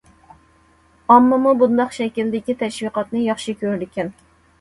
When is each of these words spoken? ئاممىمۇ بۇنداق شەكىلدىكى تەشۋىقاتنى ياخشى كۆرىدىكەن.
ئاممىمۇ 1.15 1.51
بۇنداق 1.59 1.93
شەكىلدىكى 1.97 2.55
تەشۋىقاتنى 2.63 3.23
ياخشى 3.27 3.55
كۆرىدىكەن. 3.61 4.11